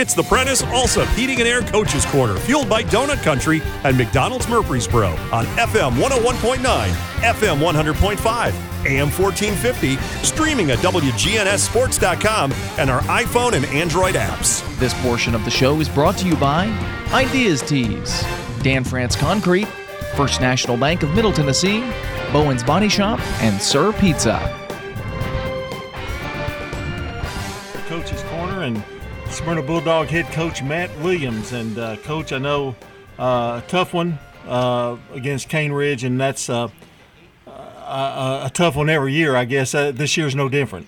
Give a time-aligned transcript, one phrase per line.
[0.00, 4.48] It's the Prentice Alsop Heating and Air Coaches Corner, fueled by Donut Country and McDonald's
[4.48, 13.66] Murfreesboro on FM 101.9, FM 100.5, AM 1450, streaming at WGNSSports.com and our iPhone and
[13.66, 14.66] Android apps.
[14.78, 16.68] This portion of the show is brought to you by
[17.12, 18.24] Ideas Tees,
[18.62, 19.68] Dan France Concrete,
[20.16, 21.80] First National Bank of Middle Tennessee,
[22.32, 24.38] Bowen's Body Shop, and Sir Pizza.
[27.90, 28.29] And
[29.30, 31.52] Smyrna Bulldog head coach Matt Williams.
[31.52, 32.74] And uh, coach, I know
[33.18, 36.68] uh, a tough one uh, against Cane Ridge, and that's uh,
[37.46, 39.36] a, a, tough one every year.
[39.36, 40.86] I guess uh, this year's no different.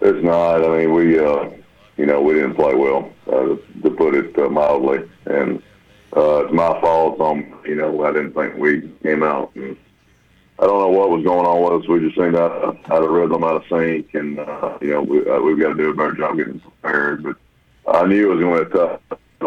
[0.00, 0.64] It's not.
[0.64, 1.50] I mean, we uh,
[1.96, 5.62] you know we didn't play well, to put it mildly, and
[6.14, 7.20] it's my fault.
[7.20, 9.76] Um, you know, I didn't think we came out and
[10.60, 11.88] I don't know what was going on with us.
[11.88, 15.02] We just seemed out of, out of rhythm, out of sync, and uh, you know
[15.02, 17.22] we, uh, we've got to do a better job getting prepared.
[17.22, 17.36] But
[17.86, 19.00] I knew it was going to be tough.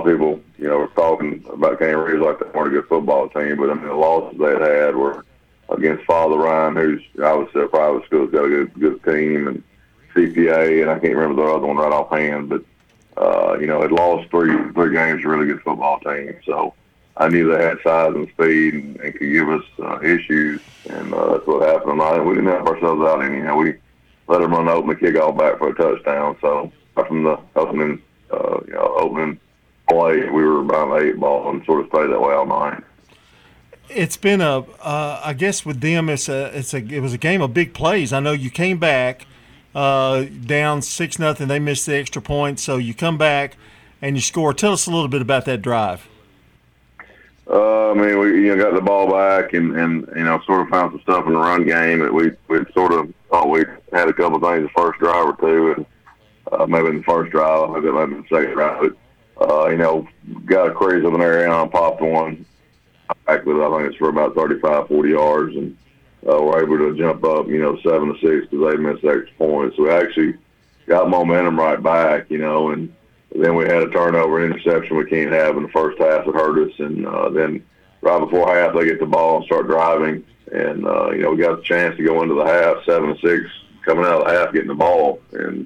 [0.06, 3.58] People, you know, were talking about Cane Ridge like they weren't a good football team,
[3.58, 5.26] but I mean the losses they had were
[5.70, 9.64] against Father Ryan, who's would say private school's got a good good team, and
[10.16, 12.64] CPA, and I can't remember the other one right offhand, but
[13.18, 16.38] uh, you know, had lost three three games, a really good football team.
[16.46, 16.74] So
[17.18, 21.14] I knew they had size and speed and, and could give us uh, issues, and
[21.14, 22.20] uh, that's what happened tonight.
[22.22, 23.58] We didn't help ourselves out anyhow.
[23.58, 23.76] We
[24.28, 26.38] let them run open the kick all back for a touchdown.
[26.42, 29.40] So from the opening, uh, you know, opening
[29.90, 32.82] play, we were about eight ball and sort of stayed that way all night.
[33.90, 37.18] It's been a, uh, I guess with them, it's a, it's a, it was a
[37.18, 38.14] game of big plays.
[38.14, 39.28] I know you came back
[39.76, 41.50] uh, down six nothing.
[41.50, 43.58] They missed the extra point, so you come back
[44.02, 44.54] and you score.
[44.54, 46.08] Tell us a little bit about that drive.
[47.52, 50.62] Uh, I mean, we you know got the ball back and and you know sort
[50.62, 53.66] of found some stuff in the run game that we we sort of thought we
[53.92, 55.86] had a couple things the first drive or two, and
[56.54, 58.96] uh, maybe in the first drive, maybe it the second drive.
[59.38, 60.08] But uh, you know,
[60.46, 62.46] got a crazy up an area and popped one.
[63.28, 65.78] Back with I think it's for about 35, 40 yards, and
[66.26, 69.36] uh, we're able to jump up, you know, seven to six because they missed extra
[69.38, 69.76] points.
[69.76, 70.36] So we actually
[70.86, 72.94] got momentum right back, you know, and
[73.36, 76.68] then we had a turnover interception we can't have in the first half that hurt
[76.68, 76.74] us.
[76.80, 77.64] And uh, then
[78.02, 80.24] right before half, they get the ball and start driving.
[80.52, 83.22] And, uh, you know, we got a chance to go into the half, 7 to
[83.22, 83.50] 6,
[83.86, 85.22] coming out of the half, getting the ball.
[85.32, 85.66] And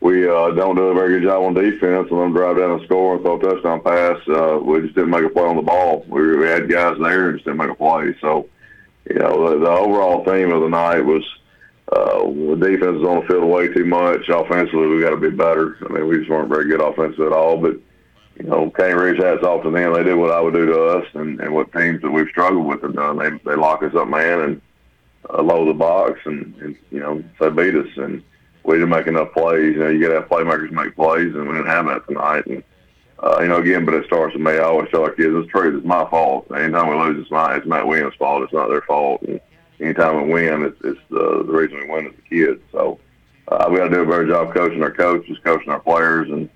[0.00, 2.08] we uh, don't do a very good job on defense.
[2.10, 4.16] And then drive down and score and throw a touchdown pass.
[4.26, 6.06] Uh, we just didn't make a play on the ball.
[6.08, 8.16] We, we had guys there and just didn't make a play.
[8.22, 8.48] So,
[9.10, 11.24] you know, the, the overall theme of the night was–
[11.92, 14.28] uh, the defense is on the field way too much.
[14.28, 15.78] Offensively, we got to be better.
[15.88, 17.56] I mean, we just weren't very good offensive at all.
[17.56, 17.78] But
[18.36, 19.92] you know, Cane Ridge hats off to them.
[19.94, 22.66] They did what I would do to us, and, and what teams that we've struggled
[22.66, 23.18] with have done.
[23.18, 24.62] They they lock us up, man, and
[25.30, 27.88] uh, load the box, and, and you know, they beat us.
[27.96, 28.22] And
[28.64, 29.74] we didn't make enough plays.
[29.74, 32.46] You know, you got to have playmakers make plays, and we didn't have that tonight.
[32.46, 32.62] And
[33.20, 34.52] uh, you know, again, but it starts with me.
[34.52, 35.78] I always tell our kids, it's true.
[35.78, 36.52] It's my fault.
[36.54, 38.42] Anytime we lose, it's my it's Matt Williams' fault.
[38.42, 39.22] It's not their fault.
[39.22, 39.40] And,
[39.80, 42.62] anytime we win, it's, it's the, the reason we win as a kid.
[42.72, 42.98] So
[43.48, 46.48] uh, we got to do a better job coaching our coaches, coaching our players, and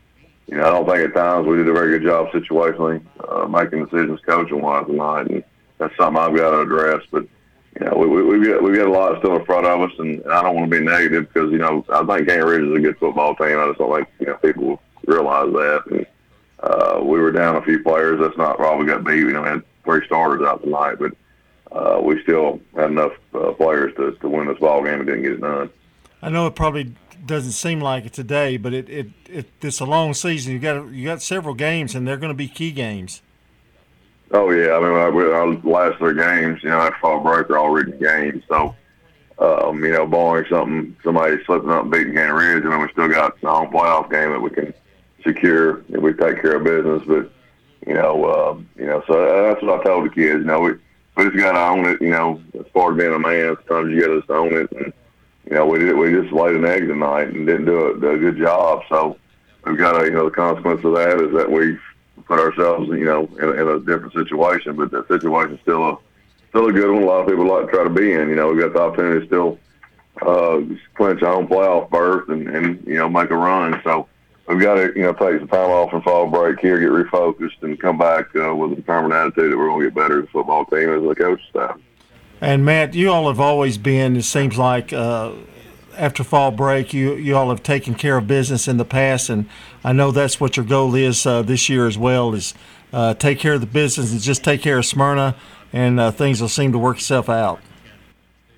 [0.47, 3.47] you know I don't think at times we did a very good job situationally uh,
[3.47, 5.44] making decisions coaching wise tonight, and
[5.78, 7.03] that's something I've got to address.
[7.10, 7.27] But
[7.78, 9.93] you know we, we, we've got we've got a lot still in front of us,
[9.99, 12.77] and I don't want to be negative because you know I think Cane Ridge is
[12.77, 13.59] a good football team.
[13.59, 15.83] I just don't think you know people realize that.
[15.91, 16.06] And,
[16.62, 18.21] uh, we were down a few players.
[18.21, 19.16] That's not probably got beat.
[19.16, 21.12] You know, we had three starters out tonight, but
[21.72, 25.22] uh, we still had enough uh, players to, to win this ball game and didn't
[25.22, 25.71] get it done.
[26.21, 26.94] I know it probably
[27.25, 30.53] doesn't seem like it today, but it, it, it it's a long season.
[30.53, 33.22] You got you got several games, and they're going to be key games.
[34.33, 37.71] Oh yeah, I mean our last three games, you know, after fall break are all
[37.71, 38.43] written games.
[38.49, 38.75] So,
[39.39, 42.89] um, you know, barring something, somebody slipping up and beating Cane Ridge, I mean, we
[42.93, 44.72] still got the home playoff game that we can
[45.25, 47.03] secure if we take care of business.
[47.06, 47.31] But
[47.87, 50.41] you know, uh, you know, so that's what I told the kids.
[50.41, 50.72] You know, we
[51.16, 52.00] we just got to own it.
[52.00, 54.72] You know, as far as being a man, sometimes you got to just own it.
[54.72, 54.92] And
[55.44, 58.10] you know, we did we just laid an egg tonight and didn't do a, do
[58.10, 58.82] a good job.
[58.88, 59.16] So
[59.64, 61.80] we've got to, you know, the consequence of that is that we've
[62.24, 64.76] put ourselves, you know, in a, in a different situation.
[64.76, 65.98] But that situation is still a
[66.50, 67.03] still a good one.
[67.03, 68.28] A lot of people like to try to be in.
[68.28, 69.58] You know, we've got the opportunity to still
[70.20, 70.60] uh,
[70.94, 73.80] clinch a home playoff berth and, and you know make a run.
[73.84, 74.08] So
[74.48, 77.62] we've got to you know take some time off and fall break here, get refocused,
[77.62, 80.24] and come back uh, with a determined attitude that we're going to get better as
[80.24, 81.78] a football team as a coach staff.
[82.41, 84.16] And Matt, you all have always been.
[84.16, 85.33] It seems like uh,
[85.97, 89.48] after fall break, you you all have taken care of business in the past, and
[89.84, 92.34] I know that's what your goal is uh, this year as well.
[92.34, 92.54] Is
[92.92, 95.36] uh, take care of the business and just take care of Smyrna,
[95.72, 97.60] and uh, things will seem to work itself out.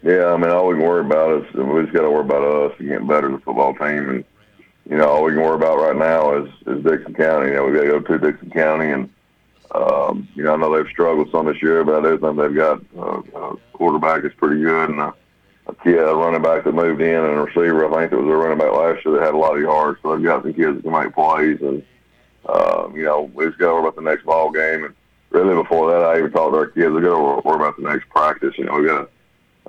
[0.03, 2.43] Yeah, I mean, all we can worry about is we just got to worry about
[2.43, 4.25] us and getting better as a football team and
[4.89, 7.49] you know, all we can worry about right now is, is Dickson County.
[7.49, 9.11] You know, we got to go to Dickson County, and
[9.75, 12.55] um, you know, I know they've struggled some this year, but I do think they've
[12.55, 15.15] got uh, a quarterback that's pretty good, and a,
[15.67, 17.87] a kid, a running back that moved in, and a receiver.
[17.87, 19.99] I think it was a running back last year that had a lot of yards.
[20.03, 21.83] So they've got some kids that can make plays, and
[22.47, 24.85] um, you know, we just got to worry about the next ball game.
[24.85, 24.95] And
[25.31, 26.93] really, before that, I even talked to our kids.
[26.93, 28.55] We got to worry about the next practice.
[28.59, 29.09] You know, we got to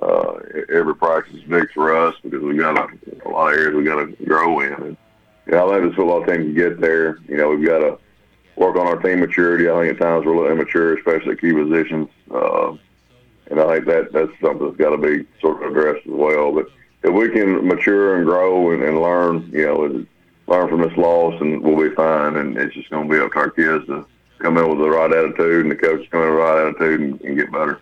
[0.02, 3.74] uh, every practice is big for us because we got a, a lot of areas
[3.74, 4.72] we got to grow in.
[4.74, 4.96] And,
[5.52, 7.18] know, I think this football team can get there.
[7.28, 7.98] You know, we've got to
[8.56, 9.68] work on our team maturity.
[9.68, 12.08] I think at times we're a little immature, especially at key positions.
[12.30, 12.76] Uh,
[13.48, 16.52] and I think that that's something that's got to be sort of addressed as well.
[16.52, 16.66] But
[17.04, 20.06] if we can mature and grow and, and learn, you know,
[20.48, 22.36] learn from this loss, and we'll be fine.
[22.36, 24.06] And it's just going to be up to our kids to
[24.38, 27.00] come in with the right attitude, and the coaches come in with the right attitude
[27.00, 27.80] and, and get better.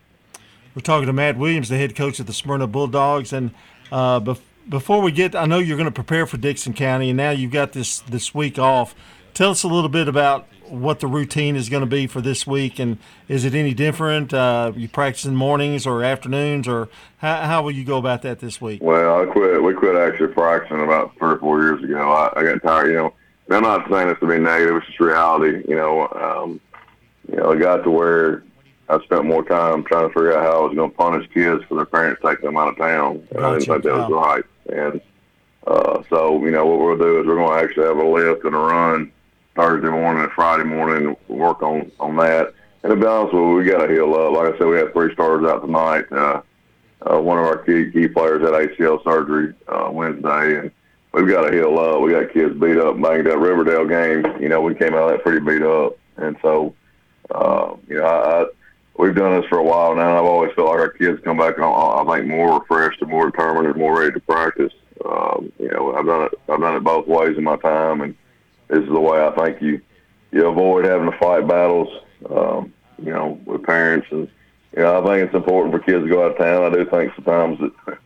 [0.74, 3.52] We're talking to Matt Williams, the head coach of the Smyrna Bulldogs, and
[3.92, 7.16] uh, bef- before we get, I know you're going to prepare for Dickson County, and
[7.16, 8.94] now you've got this this week off.
[9.34, 12.46] Tell us a little bit about what the routine is going to be for this
[12.46, 14.32] week, and is it any different?
[14.32, 16.88] Uh, you practicing mornings or afternoons, or
[17.18, 18.82] how, how will you go about that this week?
[18.82, 19.62] Well, I quit.
[19.62, 22.12] We quit actually practicing about three or four years ago.
[22.12, 22.88] I, I got tired.
[22.88, 23.14] You know,
[23.50, 24.76] I'm not saying this to be negative.
[24.76, 25.64] It's just reality.
[25.68, 26.60] You know, um,
[27.28, 28.44] you know, it got to where
[28.88, 31.64] I spent more time trying to figure out how I was going to punish kids
[31.68, 34.44] for their parents taking them out of town, and I didn't think that was right.
[34.72, 35.00] And
[35.66, 38.44] uh, so, you know, what we'll do is we're going to actually have a lift
[38.44, 39.12] and a run
[39.56, 42.52] Thursday morning and Friday morning, work on on that.
[42.82, 44.32] And to be honest with you, we got to heal up.
[44.32, 46.04] Like I said, we had three starters out tonight.
[46.12, 46.42] Uh,
[47.10, 50.70] uh, one of our key key players had ACL surgery uh, Wednesday, and
[51.12, 52.00] we've got to heal up.
[52.00, 53.38] We got kids beat up, banged up.
[53.38, 56.74] Riverdale game, you know, we came out of that pretty beat up, and so,
[57.30, 58.46] uh, you know, I, I
[58.96, 60.18] we've done this for a while now.
[60.18, 63.30] I've always felt like our kids come back on, I think, more refreshed and more
[63.30, 64.72] determined and more ready to practice.
[65.04, 66.40] Um, you know, I've done it.
[66.48, 68.14] I've done it both ways in my time, and
[68.68, 69.80] this is the way I think you
[70.30, 71.88] you avoid having to fight battles.
[72.30, 74.28] Um, you know, with parents, and
[74.76, 76.62] you know, I think it's important for kids to go out of town.
[76.62, 77.98] I do think sometimes that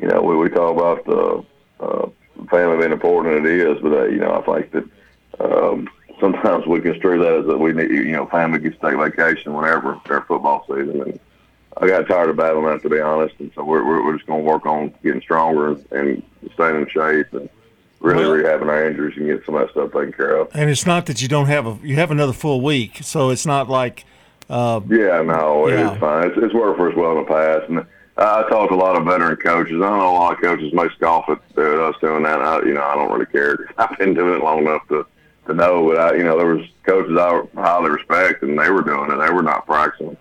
[0.00, 1.44] you know we, we talk about the
[1.80, 2.08] uh,
[2.48, 4.84] family being important, and it is, but uh, you know, I think that.
[5.40, 5.88] Um,
[6.20, 9.54] sometimes we construe that as that we need, you know, family gets to take vacation
[9.54, 11.02] whenever their football season.
[11.02, 11.20] And
[11.78, 13.34] I got tired of battling that, to be honest.
[13.38, 16.22] And so we're, we're, just going to work on getting stronger and
[16.54, 17.48] staying in shape and
[18.00, 20.48] really well, rehabbing our injuries and get some of that stuff taken care of.
[20.54, 22.98] And it's not that you don't have a, you have another full week.
[23.02, 24.04] So it's not like,
[24.48, 25.92] uh, yeah, no, yeah.
[25.92, 26.28] it's fine.
[26.28, 27.68] It's, it's worked for us well in the past.
[27.70, 27.86] And
[28.16, 29.76] I talked to a lot of veteran coaches.
[29.76, 32.40] I know a lot of coaches may scoff at, at us doing that.
[32.40, 33.70] I, you know, I don't really care.
[33.78, 35.06] I've been doing it long enough to,
[35.46, 35.88] to know.
[35.88, 39.16] But I, you know, there was coaches I highly respect, and they were doing it.
[39.16, 40.16] They were not practicing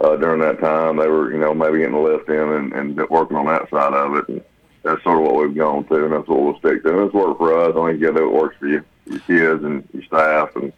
[0.00, 0.96] uh, during that time.
[0.96, 3.94] They were, you know, maybe getting the lift in and, and working on that side
[3.94, 4.28] of it.
[4.28, 4.42] And
[4.82, 6.90] that's sort of what we've gone to, and that's what we'll stick to.
[6.90, 7.76] And it's worked for us.
[7.76, 10.72] I think yeah, that works for you, your kids and your staff, and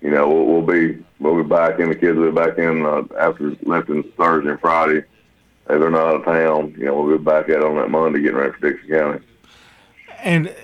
[0.00, 1.88] you know, we'll, we'll be we'll be back in.
[1.88, 5.04] The kids will be back in uh, after lifting Thursday and Friday.
[5.68, 8.20] If they're not out of town, you know, we'll be back out on that Monday
[8.20, 9.24] getting ready for Dickson County.
[10.18, 10.54] And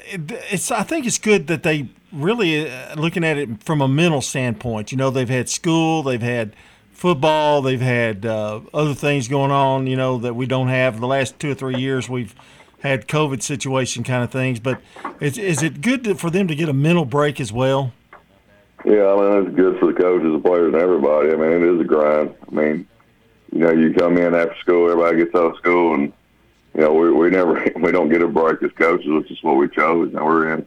[0.51, 4.21] it's I think it's good that they really uh, looking at it from a mental
[4.21, 4.93] standpoint.
[4.93, 6.55] You know, they've had school, they've had
[6.93, 9.87] football, they've had uh, other things going on.
[9.87, 11.01] You know that we don't have.
[11.01, 12.35] The last two or three years, we've
[12.81, 14.61] had COVID situation kind of things.
[14.61, 14.81] But
[15.21, 17.93] is, is it good to, for them to get a mental break as well?
[18.85, 21.33] Yeah, I mean it's good for the coaches, the players, and everybody.
[21.33, 22.35] I mean it is a grind.
[22.49, 22.89] I mean,
[23.53, 26.13] you know, you come in after school, everybody gets out of school, and
[26.75, 29.57] you know we we never we don't get a break as coaches, which is what
[29.57, 30.13] we chose.
[30.13, 30.67] Now we're in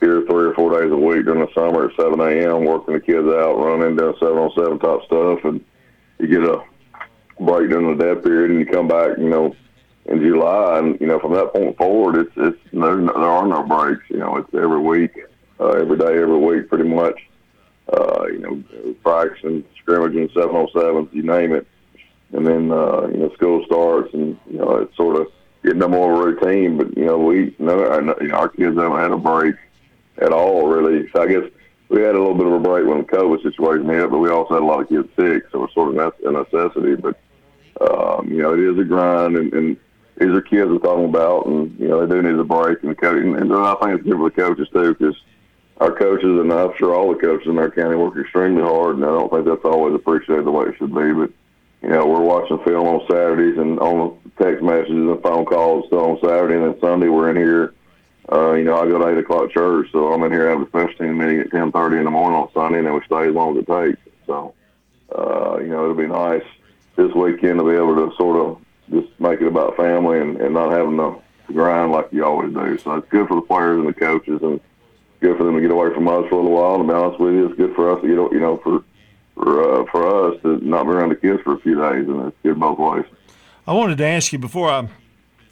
[0.00, 2.64] here three or four days a week during the summer at 7 a.m.
[2.64, 5.64] working the kids out, running down seven on seven top stuff, and
[6.18, 6.62] you get a
[7.38, 9.54] break during the dead period, and you come back, you know,
[10.06, 13.62] in July, and you know from that point forward, it's it's there, there are no
[13.62, 14.02] breaks.
[14.08, 15.12] You know, it's every week,
[15.60, 17.18] uh, every day, every week, pretty much.
[17.92, 21.66] Uh, you know, practicing, scrimmaging, seven on sevens, you name it,
[22.32, 25.26] and then uh, you know school starts, and you know it's sort of
[25.64, 26.78] getting them more routine.
[26.78, 29.56] But you know, we you know, our kids haven't had a break
[30.20, 31.08] at all, really.
[31.10, 31.50] So I guess
[31.88, 34.30] we had a little bit of a break when the COVID situation hit, but we
[34.30, 36.94] also had a lot of kids sick, so it's sort of a necessity.
[36.94, 37.18] But
[37.80, 39.76] um, you know, it is a grind, and, and
[40.18, 42.82] these are kids we're talking about, and you know, they do need a break.
[42.82, 45.16] And coach, and, and I think it's good for the coaches too, because
[45.78, 49.04] our coaches, and I'm sure all the coaches in our county work extremely hard, and
[49.04, 51.12] I don't think that's always appreciated the way it should be.
[51.12, 51.30] But
[51.82, 56.10] you know, we're watching film on Saturdays and on text messages and phone calls still
[56.10, 57.74] on Saturday, and then Sunday we're in here
[58.30, 60.68] uh, you know, I go to eight o'clock church, so I'm in here having a
[60.68, 63.28] special team meeting at ten thirty in the morning on Sunday, and then we stay
[63.28, 64.16] as long as it takes.
[64.26, 64.54] So,
[65.16, 66.44] uh, you know, it'll be nice
[66.96, 68.60] this weekend to be able to sort of
[68.90, 71.20] just make it about family and, and not having to
[71.52, 72.78] grind like you always do.
[72.78, 74.60] So it's good for the players and the coaches, and
[75.20, 76.78] good for them to get away from us for a little while.
[76.78, 78.84] To be honest with you, it's good for us to get you know for
[79.34, 82.26] for uh, for us to not be around the kids for a few days, and
[82.26, 83.04] it's good both ways.
[83.66, 84.88] I wanted to ask you before I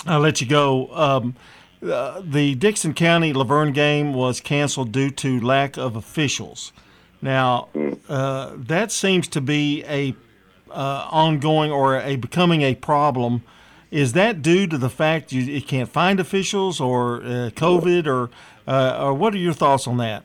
[0.06, 0.88] I let you go.
[0.94, 1.34] Um,
[1.82, 6.72] uh, the Dickson County La Vergne game was canceled due to lack of officials.
[7.20, 7.68] Now,
[8.08, 10.14] uh, that seems to be a
[10.70, 13.42] uh, ongoing or a becoming a problem.
[13.90, 18.30] Is that due to the fact you, you can't find officials, or uh, COVID, or
[18.66, 20.24] uh, or what are your thoughts on that?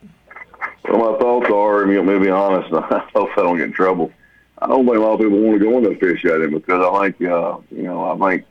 [0.83, 3.73] Well, my thoughts are, you know, to be honest, I hope I don't get in
[3.73, 4.11] trouble.
[4.59, 7.31] I don't think a lot of people want to go into officiating because I think,
[7.31, 8.45] uh, you know, I think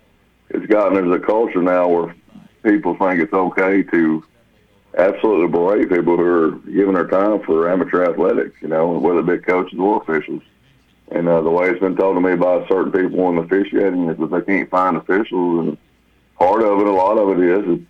[0.51, 2.15] it's gotten there's a culture now where
[2.63, 4.25] people think it's okay to
[4.97, 9.27] absolutely berate people who are giving their time for amateur athletics, you know, whether it
[9.27, 10.43] be coaches or officials.
[11.11, 14.19] And uh, the way it's been told to me by certain people in officiating is
[14.19, 15.79] that they can't find officials, and
[16.39, 17.87] part of it, a lot of it is, is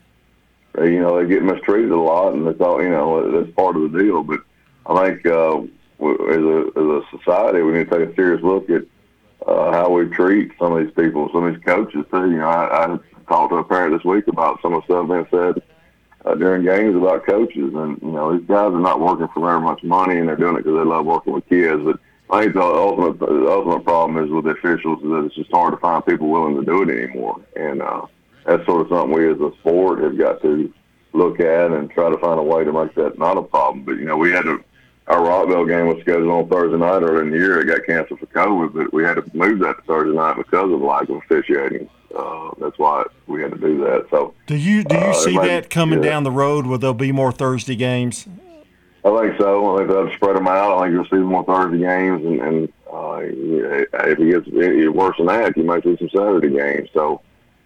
[0.91, 3.93] you know, they get mistreated a lot, and they thought, you know, that's part of
[3.93, 4.23] the deal.
[4.23, 4.41] But
[4.87, 8.69] I think uh, as a as a society, we need to take a serious look
[8.71, 8.83] at
[9.47, 12.31] uh, how we treat some of these people, some of these coaches too.
[12.31, 15.09] You know, I, I talked to a parent this week about some of the stuff
[15.09, 15.63] being said
[16.25, 19.61] uh, during games about coaches, and you know, these guys are not working for very
[19.61, 21.83] much money, and they're doing it because they love working with kids.
[21.85, 21.99] But
[22.31, 25.51] I think the ultimate the ultimate problem is with the officials is that it's just
[25.51, 28.07] hard to find people willing to do it anymore, and uh,
[28.47, 30.73] that's sort of something we as a sport have got to
[31.13, 33.85] look at and try to find a way to make that not a problem.
[33.85, 34.63] But you know, we had to
[35.09, 37.61] our Rockville game was scheduled on Thursday night earlier in the year.
[37.61, 40.65] It got canceled for COVID, but we had to move that to Thursday night because
[40.73, 41.89] of the lack of officiating.
[42.17, 44.07] Uh, that's why we had to do that.
[44.11, 46.11] So, do you do you uh, see that coming yeah.
[46.11, 48.27] down the road where there'll be more Thursday games?
[49.05, 49.75] I think so.
[49.75, 50.79] I think they'll spread them out.
[50.79, 55.17] I think you'll see more Thursday games, and, and uh, if it gets any worse
[55.17, 56.89] than that, you might see some Saturday games.
[56.95, 57.21] So,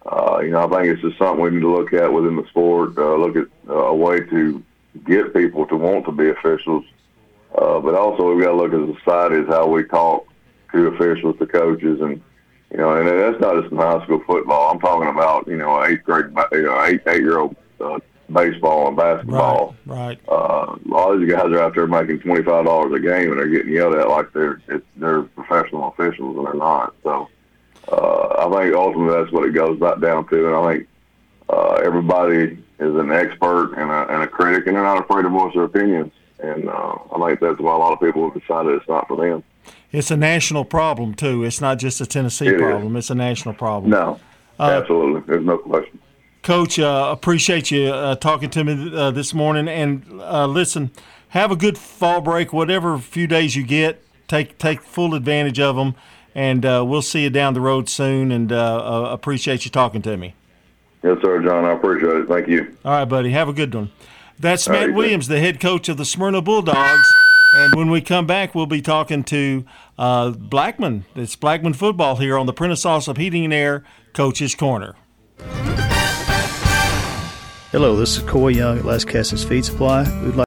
[0.05, 2.47] uh, you know, I think it's just something we need to look at within the
[2.47, 2.97] sport.
[2.97, 4.63] Uh, look at uh, a way to
[5.05, 6.85] get people to want to be officials
[7.57, 10.27] uh, but also we've got to look at society as how we talk
[10.71, 12.21] to officials, to coaches, and
[12.71, 14.71] you know, and that's not just in high school football.
[14.71, 17.99] I'm talking about you know eighth grade, you know, eight eight year old uh,
[18.31, 19.75] baseball and basketball.
[19.85, 19.97] Right.
[19.97, 20.19] right.
[20.27, 23.31] Uh, a lot of these guys are out there making twenty five dollars a game,
[23.31, 26.93] and they're getting yelled at like they're it's, they're professional officials, and they're not.
[27.03, 27.29] So
[27.91, 30.87] uh, I think ultimately that's what it goes back down to, and I think
[31.49, 35.29] uh, everybody is an expert and a, and a critic, and they're not afraid to
[35.29, 38.73] voice their opinions and uh, I think that's why a lot of people have decided
[38.73, 39.43] it's not for them.
[39.91, 41.43] It's a national problem too.
[41.43, 42.95] It's not just a Tennessee it problem.
[42.95, 43.05] Is.
[43.05, 43.91] It's a national problem.
[43.91, 44.19] No,
[44.59, 45.21] uh, absolutely.
[45.21, 45.99] There's no question.
[46.43, 49.67] Coach, uh, appreciate you uh, talking to me uh, this morning.
[49.67, 50.91] And uh, listen,
[51.29, 52.53] have a good fall break.
[52.53, 55.95] Whatever few days you get, take take full advantage of them.
[56.35, 58.31] And uh, we'll see you down the road soon.
[58.31, 60.35] And appreciate you talking to me.
[61.03, 61.65] Yes, sir, John.
[61.65, 62.27] I appreciate it.
[62.27, 62.75] Thank you.
[62.85, 63.31] All right, buddy.
[63.31, 63.91] Have a good one.
[64.39, 67.11] That's Matt right, Williams, the head coach of the Smyrna Bulldogs.
[67.57, 69.65] And when we come back, we'll be talking to
[69.97, 71.05] uh, Blackman.
[71.15, 73.83] It's Blackman football here on the Prentice of Heating and Air
[74.13, 74.95] Coach's Corner.
[77.71, 80.03] Hello, this is Coy Young at Lascassas Feed Supply.
[80.23, 80.45] We'd like